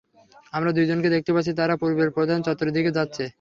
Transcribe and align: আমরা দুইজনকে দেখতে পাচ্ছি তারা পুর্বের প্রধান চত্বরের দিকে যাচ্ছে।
আমরা 0.53 0.71
দুইজনকে 0.77 1.09
দেখতে 1.15 1.31
পাচ্ছি 1.35 1.51
তারা 1.59 1.73
পুর্বের 1.81 2.09
প্রধান 2.17 2.39
চত্বরের 2.45 2.75
দিকে 2.77 2.91
যাচ্ছে। 2.97 3.23